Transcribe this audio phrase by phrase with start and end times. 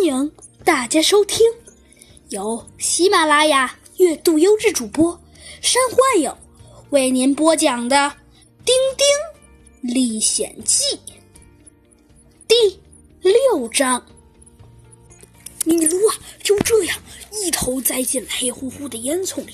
[0.00, 0.32] 欢迎
[0.64, 1.46] 大家收听
[2.30, 5.20] 由喜马拉雅月度优质主播
[5.60, 6.34] 山幻影
[6.88, 7.96] 为您播讲的
[8.64, 10.82] 《丁丁历险记》
[12.48, 12.80] 第
[13.20, 14.02] 六章。
[15.66, 16.96] 米卢啊，就这样
[17.44, 19.52] 一头栽进了黑乎乎的烟囱里，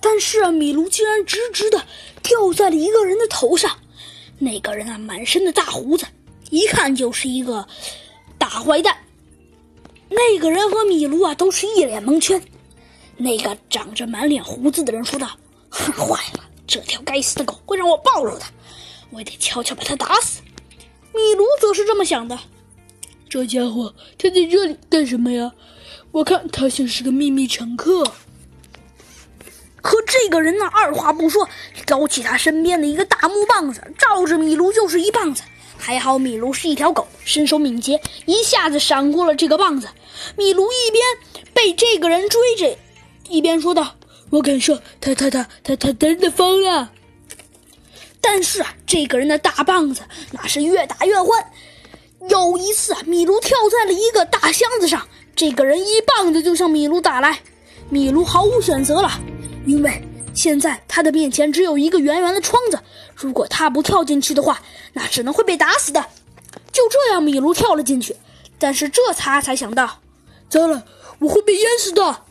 [0.00, 1.86] 但是啊，米卢竟然直直的
[2.22, 3.78] 掉在了一个人的头上。
[4.38, 6.06] 那个人啊，满身的大胡子，
[6.48, 7.68] 一看就是一个
[8.38, 8.96] 大坏蛋。
[10.08, 12.42] 那个人和米卢啊都是一脸蒙圈。
[13.16, 15.28] 那个长着满脸胡子的人说道
[15.70, 18.44] ：“坏了，这条该死的狗会让我暴露的，
[19.10, 20.40] 我得悄悄把它打死。”
[21.12, 22.38] 米卢则是这么想的
[23.28, 25.52] ：“这家伙他在这里干什么呀？
[26.12, 28.04] 我看他像是个秘密乘客。”
[29.82, 31.48] 可这个人呢，二话不说，
[31.86, 35.42] 勾起他身边的一个大木棒子，照着米卢就是一棒子。
[35.88, 39.88] 还好米卢是一条狗，身手敏捷，一下子闪过了这个棒子。
[40.36, 41.02] 米卢一边
[41.54, 42.76] 被这个人追着，
[43.30, 43.94] 一边说道
[44.28, 46.92] ：“我敢说，他他他他他真的疯了。”
[48.20, 51.42] 但是啊，这个人的大棒子那是越打越欢。
[52.28, 57.40] 有一次啊，米卢跳在了一个大箱子上，这个人一棒子就向米卢打来，
[57.88, 59.10] 米卢毫无选择了，
[59.64, 60.06] 因为。
[60.38, 62.78] 现在他的面前只有一个圆圆的窗子，
[63.16, 66.00] 如果他不跳进去的话，那只能会被打死的。
[66.70, 68.14] 就这样，米卢跳了进去，
[68.56, 69.98] 但是这他才想到，
[70.48, 70.84] 糟了，
[71.18, 72.22] 我会被淹死的。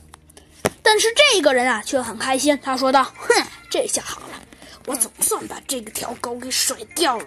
[0.81, 4.41] 但是这个人啊，却很开心，他说道：“哼，这下好了，
[4.85, 7.25] 我总算把这个条狗给甩掉了。”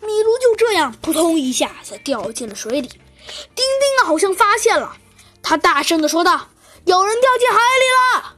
[0.00, 2.86] 米卢就这样扑通一下子掉进了水里。
[2.86, 2.96] 丁
[3.56, 4.96] 丁啊，好像发现了，
[5.42, 6.46] 他大声的说道
[6.86, 8.32] ：“有人掉进海里了！”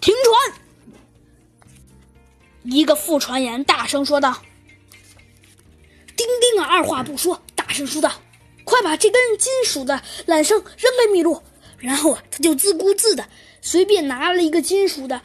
[0.00, 0.60] 停船！
[2.64, 4.42] 一个副船员大声说道。
[6.16, 8.10] 丁丁啊，二话不说，大声说道
[8.64, 11.42] ：“快把这根金属的缆绳扔给米露。”
[11.78, 13.28] 然后啊，他就自顾自的
[13.60, 15.20] 随便拿了一个金属的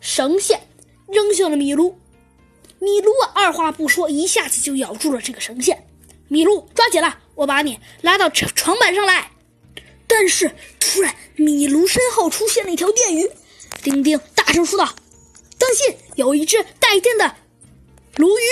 [0.00, 0.68] 绳线，
[1.08, 1.98] 扔向了米露。
[2.78, 5.86] 米露啊，二话不说，一下子就咬住了这个绳线。
[6.28, 9.30] 米露，抓紧了，我把你拉到床床板上来。
[10.06, 13.28] 但是突然，米卢身后出现了一条电鱼。
[13.84, 14.94] 丁丁大声说道
[15.58, 17.36] ：“当心，有一只带电的
[18.16, 18.42] 鲈鱼！”